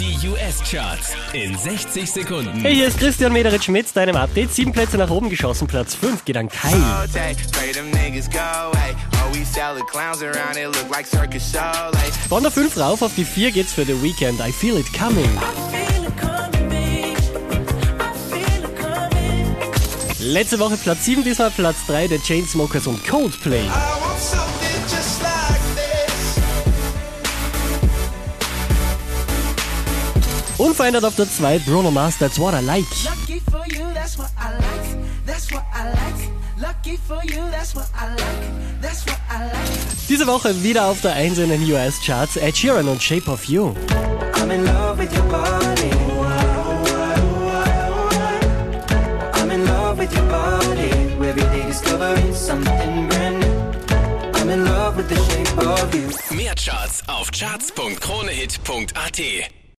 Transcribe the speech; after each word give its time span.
Die 0.00 0.16
US-Charts 0.26 1.12
in 1.34 1.54
60 1.58 2.10
Sekunden. 2.10 2.58
Hey, 2.62 2.74
hier 2.74 2.86
ist 2.86 2.98
Christian 2.98 3.34
Mederitsch 3.34 3.68
mit 3.68 3.94
deinem 3.94 4.16
Update. 4.16 4.50
Sieben 4.50 4.72
Plätze 4.72 4.96
nach 4.96 5.10
oben 5.10 5.28
geschossen, 5.28 5.66
Platz 5.66 5.94
5 5.94 6.24
geht 6.24 6.38
an 6.38 6.48
Kai. 6.48 6.72
Oh, 6.72 7.06
like. 7.12 7.36
Von 12.30 12.42
der 12.42 12.50
5 12.50 12.76
rauf 12.78 13.02
auf 13.02 13.14
die 13.14 13.26
4 13.26 13.50
geht's 13.50 13.74
für 13.74 13.84
The 13.84 14.02
Weekend. 14.02 14.40
I 14.40 14.50
Feel 14.50 14.78
It 14.78 14.90
Coming. 14.98 15.38
Letzte 20.18 20.58
Woche 20.60 20.78
Platz 20.78 21.04
7, 21.04 21.24
diesmal 21.24 21.50
Platz 21.50 21.76
3 21.88 22.08
der 22.08 22.22
Chainsmokers 22.22 22.86
und 22.86 23.06
Coldplay. 23.06 23.68
Unverändert 30.60 31.04
auf 31.06 31.16
der 31.16 31.26
2 31.26 31.60
Bruno 31.60 31.90
Mars, 31.90 32.18
That's 32.18 32.38
What 32.38 32.52
I 32.52 32.60
Like. 32.62 32.84
Lucky 33.02 33.40
for 33.50 33.64
you, 33.66 33.86
that's 33.94 34.18
what 34.18 34.28
I 34.38 34.50
like. 34.58 34.98
That's 35.24 35.50
what 35.50 35.62
I 35.72 35.84
like. 35.88 36.28
Lucky 36.60 36.98
for 37.08 37.22
you, 37.24 37.40
that's 37.50 37.74
what 37.74 37.86
I 37.98 38.10
like. 38.10 38.18
That's 38.82 39.06
what 39.06 39.16
I 39.30 39.44
like. 39.44 39.70
Diese 40.10 40.26
Woche 40.26 40.62
wieder 40.62 40.84
auf 40.84 41.00
der 41.00 41.14
1 41.14 41.38
in 41.38 41.48
den 41.48 41.62
US-Charts, 41.72 42.36
Ed 42.36 42.58
Sheeran 42.58 42.88
und 42.88 43.02
Shape 43.02 43.30
of 43.30 43.46
You. 43.46 43.74
I'm 44.34 44.50
in 44.50 44.66
love 44.66 44.98
with 44.98 45.10
your 45.16 45.24
body. 45.30 45.90
I'm 49.32 49.50
in 49.50 49.64
love 49.64 49.98
with 49.98 50.14
your 50.14 50.26
body. 50.28 50.90
Every 51.26 51.42
day 51.42 51.62
discovering 51.68 52.34
something 52.34 53.08
brand 53.08 53.40
new. 53.40 53.72
I'm 54.34 54.50
in 54.50 54.66
love 54.66 54.98
with 54.98 55.08
the 55.08 55.16
shape 55.16 55.56
of 55.56 55.94
you. 55.94 56.10
Mehr 56.36 56.54
Charts 56.54 57.02
auf 57.06 57.30
charts.kronehit.at. 57.30 59.59